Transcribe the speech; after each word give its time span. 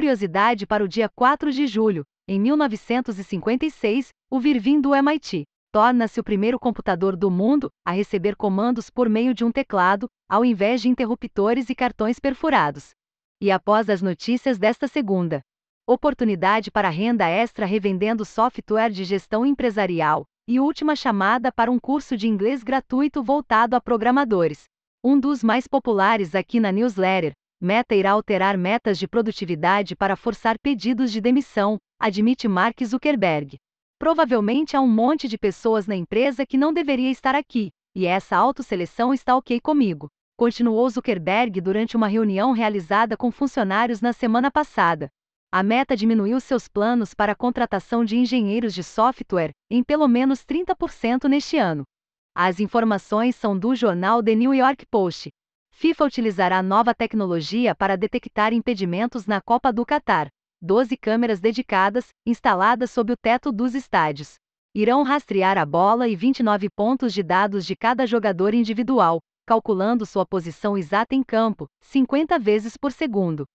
curiosidade 0.00 0.66
para 0.66 0.82
o 0.82 0.88
dia 0.88 1.10
4 1.10 1.52
de 1.52 1.66
julho, 1.66 2.06
em 2.26 2.40
1956, 2.40 4.08
o 4.30 4.40
Virvin 4.40 4.80
do 4.80 4.94
MIT 4.94 5.44
torna-se 5.70 6.18
o 6.18 6.24
primeiro 6.24 6.58
computador 6.58 7.14
do 7.14 7.30
mundo 7.30 7.68
a 7.84 7.90
receber 7.90 8.34
comandos 8.34 8.88
por 8.88 9.10
meio 9.10 9.34
de 9.34 9.44
um 9.44 9.52
teclado, 9.52 10.08
ao 10.26 10.42
invés 10.42 10.80
de 10.80 10.88
interruptores 10.88 11.68
e 11.68 11.74
cartões 11.74 12.18
perfurados. 12.18 12.92
E 13.42 13.50
após 13.50 13.90
as 13.90 14.00
notícias 14.00 14.58
desta 14.58 14.88
segunda, 14.88 15.42
oportunidade 15.86 16.70
para 16.70 16.88
renda 16.88 17.28
extra 17.28 17.66
revendendo 17.66 18.24
software 18.24 18.88
de 18.88 19.04
gestão 19.04 19.44
empresarial, 19.44 20.24
e 20.48 20.58
última 20.58 20.96
chamada 20.96 21.52
para 21.52 21.70
um 21.70 21.78
curso 21.78 22.16
de 22.16 22.26
inglês 22.26 22.62
gratuito 22.62 23.22
voltado 23.22 23.76
a 23.76 23.80
programadores. 23.82 24.64
Um 25.04 25.20
dos 25.20 25.44
mais 25.44 25.66
populares 25.68 26.34
aqui 26.34 26.58
na 26.58 26.72
newsletter, 26.72 27.32
Meta 27.62 27.94
irá 27.94 28.12
alterar 28.12 28.56
metas 28.56 28.98
de 28.98 29.06
produtividade 29.06 29.94
para 29.94 30.16
forçar 30.16 30.58
pedidos 30.58 31.12
de 31.12 31.20
demissão, 31.20 31.76
admite 31.98 32.48
Mark 32.48 32.82
Zuckerberg. 32.82 33.58
Provavelmente 33.98 34.78
há 34.78 34.80
um 34.80 34.88
monte 34.88 35.28
de 35.28 35.36
pessoas 35.36 35.86
na 35.86 35.94
empresa 35.94 36.46
que 36.46 36.56
não 36.56 36.72
deveria 36.72 37.10
estar 37.10 37.34
aqui, 37.34 37.70
e 37.94 38.06
essa 38.06 38.34
autoseleção 38.34 39.12
está 39.12 39.36
ok 39.36 39.60
comigo. 39.60 40.08
Continuou 40.38 40.88
Zuckerberg 40.88 41.60
durante 41.60 41.98
uma 41.98 42.08
reunião 42.08 42.52
realizada 42.52 43.14
com 43.14 43.30
funcionários 43.30 44.00
na 44.00 44.14
semana 44.14 44.50
passada. 44.50 45.10
A 45.52 45.62
Meta 45.62 45.94
diminuiu 45.94 46.40
seus 46.40 46.66
planos 46.66 47.12
para 47.12 47.32
a 47.32 47.36
contratação 47.36 48.06
de 48.06 48.16
engenheiros 48.16 48.72
de 48.72 48.82
software 48.82 49.50
em 49.70 49.84
pelo 49.84 50.08
menos 50.08 50.46
30% 50.46 51.28
neste 51.28 51.58
ano. 51.58 51.82
As 52.34 52.58
informações 52.58 53.36
são 53.36 53.58
do 53.58 53.74
jornal 53.74 54.22
The 54.22 54.34
New 54.34 54.54
York 54.54 54.86
Post. 54.86 55.28
FIFA 55.80 56.04
utilizará 56.04 56.62
nova 56.62 56.94
tecnologia 56.94 57.74
para 57.74 57.96
detectar 57.96 58.52
impedimentos 58.52 59.24
na 59.24 59.40
Copa 59.40 59.72
do 59.72 59.86
Catar. 59.86 60.28
12 60.60 60.94
câmeras 60.94 61.40
dedicadas, 61.40 62.08
instaladas 62.26 62.90
sob 62.90 63.14
o 63.14 63.16
teto 63.16 63.50
dos 63.50 63.74
estádios. 63.74 64.34
Irão 64.74 65.02
rastrear 65.02 65.56
a 65.56 65.64
bola 65.64 66.06
e 66.06 66.14
29 66.14 66.68
pontos 66.68 67.14
de 67.14 67.22
dados 67.22 67.64
de 67.64 67.74
cada 67.74 68.06
jogador 68.06 68.52
individual, 68.52 69.20
calculando 69.46 70.04
sua 70.04 70.26
posição 70.26 70.76
exata 70.76 71.14
em 71.14 71.22
campo, 71.22 71.66
50 71.80 72.38
vezes 72.38 72.76
por 72.76 72.92
segundo. 72.92 73.46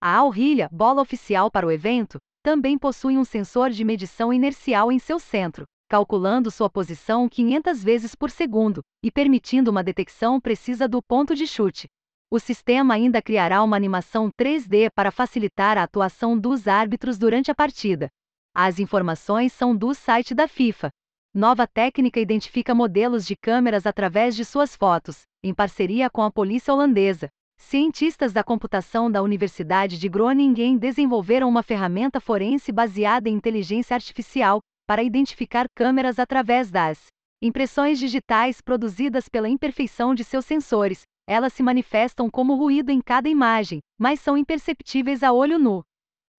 A 0.00 0.18
Alrilha, 0.18 0.68
bola 0.70 1.02
oficial 1.02 1.50
para 1.50 1.66
o 1.66 1.72
evento, 1.72 2.18
também 2.44 2.78
possui 2.78 3.18
um 3.18 3.24
sensor 3.24 3.70
de 3.70 3.84
medição 3.84 4.32
inercial 4.32 4.92
em 4.92 5.00
seu 5.00 5.18
centro, 5.18 5.64
calculando 5.92 6.50
sua 6.50 6.70
posição 6.70 7.28
500 7.28 7.84
vezes 7.84 8.14
por 8.14 8.30
segundo 8.30 8.82
e 9.04 9.10
permitindo 9.10 9.70
uma 9.70 9.84
detecção 9.84 10.40
precisa 10.40 10.88
do 10.88 11.02
ponto 11.02 11.34
de 11.34 11.46
chute. 11.46 11.86
O 12.30 12.38
sistema 12.38 12.94
ainda 12.94 13.20
criará 13.20 13.62
uma 13.62 13.76
animação 13.76 14.30
3D 14.30 14.88
para 14.94 15.10
facilitar 15.10 15.76
a 15.76 15.82
atuação 15.82 16.38
dos 16.38 16.66
árbitros 16.66 17.18
durante 17.18 17.50
a 17.50 17.54
partida. 17.54 18.08
As 18.54 18.78
informações 18.78 19.52
são 19.52 19.76
do 19.76 19.92
site 19.92 20.34
da 20.34 20.48
FIFA. 20.48 20.88
Nova 21.34 21.66
técnica 21.66 22.18
identifica 22.18 22.74
modelos 22.74 23.26
de 23.26 23.36
câmeras 23.36 23.84
através 23.84 24.34
de 24.34 24.46
suas 24.46 24.74
fotos, 24.74 25.24
em 25.44 25.52
parceria 25.52 26.08
com 26.08 26.22
a 26.22 26.32
polícia 26.32 26.72
holandesa. 26.72 27.28
Cientistas 27.58 28.32
da 28.32 28.42
computação 28.42 29.10
da 29.10 29.22
Universidade 29.22 29.98
de 29.98 30.08
Groningen 30.08 30.78
desenvolveram 30.78 31.50
uma 31.50 31.62
ferramenta 31.62 32.18
forense 32.18 32.72
baseada 32.72 33.28
em 33.28 33.34
inteligência 33.34 33.94
artificial 33.94 34.62
para 34.86 35.02
identificar 35.02 35.66
câmeras 35.74 36.18
através 36.18 36.70
das 36.70 37.06
impressões 37.40 37.98
digitais 37.98 38.60
produzidas 38.60 39.28
pela 39.28 39.48
imperfeição 39.48 40.14
de 40.14 40.22
seus 40.22 40.44
sensores, 40.44 41.02
elas 41.26 41.52
se 41.52 41.62
manifestam 41.62 42.30
como 42.30 42.54
ruído 42.54 42.90
em 42.90 43.00
cada 43.00 43.28
imagem, 43.28 43.80
mas 43.98 44.20
são 44.20 44.36
imperceptíveis 44.36 45.22
a 45.22 45.32
olho 45.32 45.58
nu. 45.58 45.82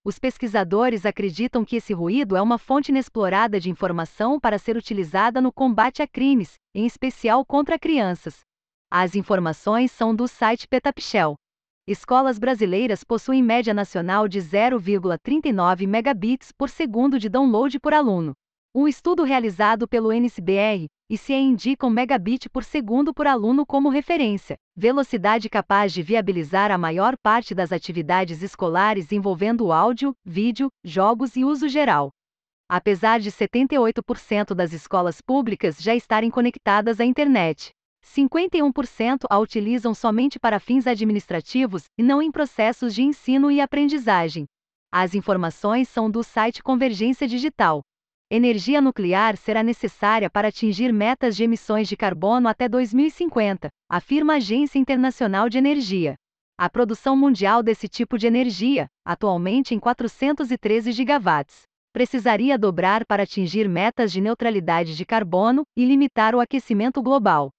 Os 0.06 0.20
pesquisadores 0.20 1.06
acreditam 1.06 1.64
que 1.64 1.78
esse 1.78 1.94
ruído 1.94 2.36
é 2.36 2.42
uma 2.42 2.58
fonte 2.58 2.90
inexplorada 2.90 3.60
de 3.60 3.70
informação 3.70 4.40
para 4.40 4.59
ser 4.59 4.76
utilizada 4.76 5.40
no 5.40 5.52
combate 5.52 6.02
a 6.02 6.08
crimes, 6.08 6.56
em 6.76 6.86
especial 6.86 7.46
contra 7.46 7.80
crianças. 7.80 8.40
As 8.92 9.16
informações 9.16 9.92
são 9.92 10.14
do 10.14 10.28
site 10.28 10.68
Petapixel. 10.68 11.36
Escolas 11.86 12.40
brasileiras 12.40 13.04
possuem 13.04 13.44
média 13.44 13.74
nacional 13.74 14.26
de 14.26 14.40
0,39 14.40 15.86
megabits 15.86 16.50
por 16.54 16.70
segundo 16.70 17.20
de 17.20 17.28
download 17.28 17.78
por 17.82 17.94
aluno. 17.94 18.32
Um 18.74 18.88
estudo 18.88 19.26
realizado 19.26 19.86
pelo 19.86 20.14
NCBR 20.14 20.88
e 21.10 21.18
se 21.18 21.34
indica 21.34 21.86
um 21.86 21.90
megabit 21.90 22.50
por 22.50 22.64
segundo 22.64 23.14
por 23.14 23.28
aluno 23.28 23.66
como 23.66 23.90
referência, 23.90 24.56
velocidade 24.74 25.50
capaz 25.50 25.92
de 25.92 26.02
viabilizar 26.02 26.72
a 26.72 26.78
maior 26.78 27.18
parte 27.22 27.54
das 27.54 27.74
atividades 27.74 28.42
escolares 28.42 29.12
envolvendo 29.12 29.74
áudio, 29.74 30.14
vídeo, 30.24 30.70
jogos 30.86 31.36
e 31.36 31.44
uso 31.44 31.68
geral. 31.68 32.12
Apesar 32.70 33.20
de 33.20 33.30
78% 33.30 34.56
das 34.56 34.72
escolas 34.72 35.20
públicas 35.20 35.82
já 35.82 35.94
estarem 35.94 36.32
conectadas 36.32 37.02
à 37.02 37.06
internet, 37.06 37.72
51% 38.03 39.25
a 39.30 39.40
utilizam 39.40 39.94
somente 39.94 40.40
para 40.40 40.59
fins 40.59 40.86
administrativos 40.86 41.86
e 41.97 42.03
não 42.03 42.22
em 42.22 42.31
processos 42.31 42.94
de 42.94 43.02
ensino 43.02 43.50
e 43.50 43.62
aprendizagem. 43.62 44.46
As 44.91 45.16
informações 45.16 45.88
são 45.90 46.12
do 46.12 46.24
site 46.24 46.62
Convergência 46.62 47.28
Digital 47.28 47.81
energia 48.36 48.81
nuclear 48.81 49.38
será 49.38 49.62
necessária 49.62 50.28
para 50.28 50.47
atingir 50.47 50.91
metas 50.91 51.36
de 51.36 51.44
emissões 51.44 51.88
de 51.88 51.96
carbono 51.96 52.47
até 52.47 52.68
2050, 52.68 53.69
afirma 53.88 54.34
a 54.34 54.38
Agência 54.38 54.80
Internacional 54.80 55.47
de 55.47 55.59
Energia. 55.59 56.16
A 56.58 56.68
produção 56.68 57.16
mundial 57.16 57.62
desse 57.62 57.88
tipo 57.88 58.18
de 58.18 58.25
energia, 58.25 58.88
atualmente 59.06 59.75
em 59.75 59.80
413 59.80 60.91
gigawatts, 60.91 61.62
precisaria 61.94 62.58
dobrar 62.58 63.06
para 63.06 63.22
atingir 63.22 63.70
metas 63.70 64.12
de 64.12 64.20
neutralidade 64.20 64.96
de 64.96 65.06
carbono 65.06 65.62
e 65.78 65.85
limitar 65.85 66.34
o 66.34 66.40
aquecimento 66.40 67.03
global. 67.03 67.52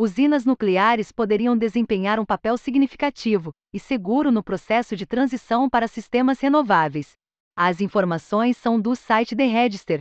Usinas 0.00 0.46
nucleares 0.46 1.12
poderiam 1.12 1.54
desempenhar 1.54 2.18
um 2.18 2.24
papel 2.24 2.56
significativo 2.56 3.52
e 3.70 3.78
seguro 3.78 4.32
no 4.32 4.42
processo 4.42 4.96
de 4.96 5.04
transição 5.04 5.68
para 5.68 5.86
sistemas 5.86 6.40
renováveis. 6.40 7.12
As 7.54 7.82
informações 7.82 8.56
são 8.56 8.80
do 8.80 8.96
site 8.96 9.36
The 9.36 9.44
Register, 9.44 10.00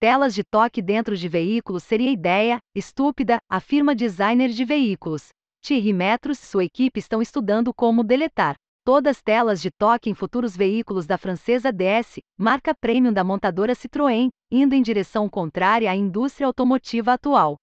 Telas 0.00 0.34
de 0.34 0.42
toque 0.42 0.82
dentro 0.82 1.16
de 1.16 1.28
veículos 1.28 1.84
seria 1.84 2.10
ideia 2.10 2.58
estúpida, 2.74 3.38
afirma 3.48 3.94
designer 3.94 4.48
de 4.48 4.64
veículos. 4.64 5.28
Thierry 5.62 5.92
Metros 5.92 6.42
e 6.42 6.46
sua 6.46 6.64
equipe 6.64 6.98
estão 6.98 7.22
estudando 7.22 7.72
como 7.72 8.02
deletar 8.02 8.56
todas 8.84 9.16
as 9.16 9.22
telas 9.22 9.62
de 9.62 9.70
toque 9.70 10.10
em 10.10 10.14
futuros 10.14 10.56
veículos 10.56 11.06
da 11.06 11.16
francesa 11.16 11.70
DS, 11.70 12.18
marca 12.36 12.74
premium 12.74 13.12
da 13.12 13.22
montadora 13.22 13.76
Citroën, 13.76 14.28
indo 14.50 14.74
em 14.74 14.82
direção 14.82 15.28
contrária 15.28 15.88
à 15.88 15.94
indústria 15.94 16.48
automotiva 16.48 17.12
atual. 17.12 17.56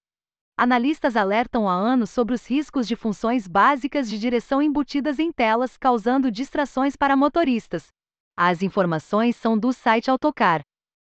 Analistas 0.56 1.16
alertam 1.16 1.68
há 1.68 1.72
anos 1.72 2.10
sobre 2.10 2.32
os 2.32 2.46
riscos 2.48 2.86
de 2.86 2.94
funções 2.94 3.48
básicas 3.48 4.08
de 4.08 4.16
direção 4.16 4.62
embutidas 4.62 5.18
em 5.18 5.32
telas, 5.32 5.76
causando 5.76 6.30
distrações 6.30 6.94
para 6.94 7.16
motoristas. 7.16 7.88
As 8.36 8.62
informações 8.62 9.34
são 9.34 9.58
do 9.58 9.72
site 9.72 10.08
Autocar. 10.08 10.60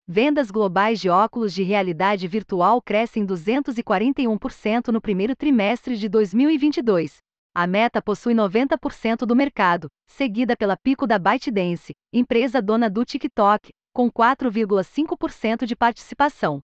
Vendas 0.08 0.50
globais 0.50 1.02
de 1.02 1.10
óculos 1.10 1.54
de 1.54 1.64
realidade 1.64 2.30
virtual 2.30 2.82
crescem 2.82 3.26
241% 3.26 4.88
no 4.88 5.02
primeiro 5.02 5.36
trimestre 5.36 5.98
de 5.98 6.08
2022. 6.08 7.18
A 7.54 7.68
Meta 7.68 8.02
possui 8.02 8.34
90% 8.34 9.26
do 9.26 9.36
mercado, 9.36 9.90
seguida 10.08 10.56
pela 10.56 10.78
Pico 10.78 11.06
da 11.06 11.20
ByteDance, 11.20 11.92
empresa 12.14 12.62
dona 12.62 12.90
do 12.90 13.04
TikTok, 13.04 13.70
com 13.94 14.10
4,5% 14.10 15.66
de 15.66 15.76
participação. 15.76 16.62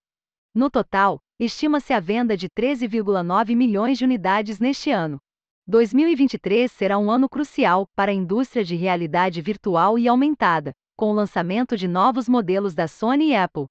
No 0.55 0.71
total, 0.71 1.19
estima-se 1.39 1.93
a 1.93 1.99
venda 1.99 2.35
de 2.35 2.49
13,9 2.49 3.55
milhões 3.55 3.97
de 3.97 4.03
unidades 4.03 4.59
neste 4.59 4.89
ano. 4.89 5.19
2023 5.67 6.71
será 6.71 6.97
um 6.97 7.11
ano 7.11 7.29
crucial 7.29 7.87
para 7.95 8.11
a 8.11 8.13
indústria 8.13 8.63
de 8.63 8.75
realidade 8.75 9.39
virtual 9.41 9.99
e 9.99 10.07
aumentada, 10.07 10.71
com 10.95 11.11
o 11.11 11.13
lançamento 11.13 11.77
de 11.77 11.87
novos 11.87 12.27
modelos 12.27 12.73
da 12.73 12.87
Sony 12.87 13.29
e 13.29 13.35
Apple. 13.35 13.65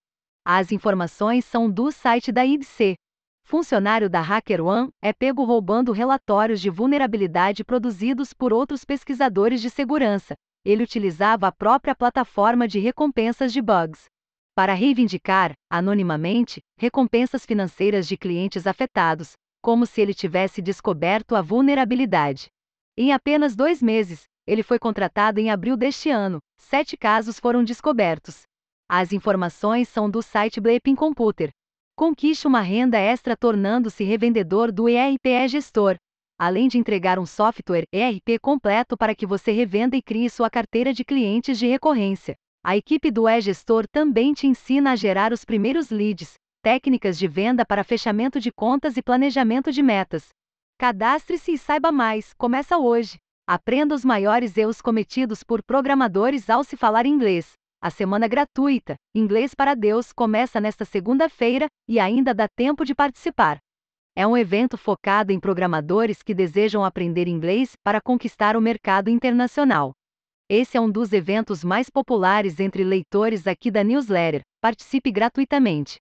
As 0.45 0.71
informações 0.71 1.45
são 1.45 1.69
do 1.69 1.91
site 1.91 2.31
da 2.31 2.47
IDC. 2.47 2.95
Funcionário 3.43 4.09
da 4.09 4.21
HackerOne 4.21 4.91
é 5.03 5.12
pego 5.12 5.43
roubando 5.43 5.91
relatórios 5.91 6.61
de 6.61 6.71
vulnerabilidade 6.71 7.65
produzidos 7.65 8.33
por 8.33 8.53
outros 8.53 8.85
pesquisadores 8.85 9.61
de 9.61 9.71
segurança. 9.71 10.35
Ele 10.65 10.85
utilizava 10.85 11.49
a 11.49 11.53
própria 11.53 11.95
plataforma 11.95 12.69
de 12.69 12.79
recompensas 12.79 13.53
de 13.53 13.62
bugs 13.62 14.07
para 14.56 14.73
reivindicar, 14.73 15.53
anonimamente, 15.70 16.62
recompensas 16.79 17.44
financeiras 17.44 18.08
de 18.08 18.17
clientes 18.17 18.67
afetados, 18.67 19.32
como 19.61 19.85
se 19.85 20.00
ele 20.00 20.14
tivesse 20.14 20.62
descoberto 20.62 21.37
a 21.37 21.43
vulnerabilidade. 21.43 22.47
Em 22.97 23.12
apenas 23.12 23.55
dois 23.55 23.82
meses, 23.82 24.25
ele 24.47 24.62
foi 24.62 24.79
contratado 24.79 25.38
em 25.38 25.50
abril 25.50 25.76
deste 25.76 26.08
ano. 26.08 26.38
Sete 26.58 26.97
casos 26.97 27.38
foram 27.38 27.62
descobertos. 27.62 28.44
As 28.88 29.12
informações 29.12 29.91
são 29.91 30.08
do 30.08 30.23
site 30.23 30.59
Bleeping 30.59 30.94
Computer. 30.94 31.50
Conquiste 31.94 32.47
uma 32.47 32.62
renda 32.62 32.99
extra 32.99 33.37
tornando-se 33.37 34.05
revendedor 34.05 34.73
do 34.73 34.88
ERPE 34.88 35.49
Gestor. 35.49 35.97
além 36.38 36.69
de 36.69 36.79
entregar 36.79 37.19
um 37.19 37.26
software 37.26 37.87
ERP 37.93 38.38
completo 38.41 38.97
para 38.97 39.14
que 39.14 39.26
você 39.26 39.52
revenda 39.52 39.97
e 39.97 40.02
crie 40.02 40.31
sua 40.31 40.49
carteira 40.49 40.93
de 40.93 41.05
clientes 41.05 41.59
de 41.59 41.67
recorrência. 41.67 42.37
A 42.69 42.77
equipe 42.77 43.13
do 43.13 43.29
E-Gestor 43.29 43.87
também 43.87 44.35
te 44.35 44.49
ensina 44.49 44.91
a 44.91 44.97
gerar 44.97 45.33
os 45.33 45.45
primeiros 45.45 45.89
leads, 45.89 46.35
técnicas 46.65 47.17
de 47.17 47.29
venda 47.29 47.65
para 47.65 47.85
fechamento 47.85 48.41
de 48.41 48.51
contas 48.51 48.97
e 48.97 49.03
planejamento 49.03 49.71
de 49.71 49.81
metas. 49.85 50.31
Cadastre-se 50.77 51.53
e 51.53 51.59
saiba 51.59 51.93
mais, 51.93 52.35
começa 52.35 52.77
hoje. 52.77 53.19
Aprenda 53.47 53.95
os 53.95 54.05
maiores 54.05 54.57
erros 54.57 54.83
cometidos 54.83 55.45
por 55.45 55.63
programadores 55.63 56.51
ao 56.51 56.65
se 56.65 56.77
falar 56.77 57.07
inglês. 57.07 57.53
A 57.81 57.89
semana 57.89 58.27
gratuita, 58.27 58.97
Inglês 59.15 59.55
para 59.55 59.77
Deus, 59.77 60.12
começa 60.12 60.61
nesta 60.61 60.85
segunda-feira 60.85 61.69
e 61.89 62.01
ainda 62.01 62.35
dá 62.35 62.49
tempo 62.49 62.85
de 62.85 62.97
participar. 62.97 63.59
É 64.17 64.27
um 64.27 64.37
evento 64.37 64.77
focado 64.77 65.31
em 65.31 65.39
programadores 65.39 66.21
que 66.21 66.35
desejam 66.35 66.85
aprender 66.85 67.29
inglês 67.29 67.77
para 67.85 68.01
conquistar 68.01 68.57
o 68.57 68.61
mercado 68.61 69.09
internacional. 69.09 69.93
Esse 70.49 70.77
é 70.77 70.81
um 70.81 70.89
dos 70.89 71.13
eventos 71.13 71.65
mais 71.65 71.91
populares 71.91 72.61
entre 72.61 72.85
leitores 72.85 73.49
aqui 73.49 73.69
da 73.69 73.83
newsletter. 73.83 74.43
Participe 74.63 75.11
gratuitamente. 75.11 75.99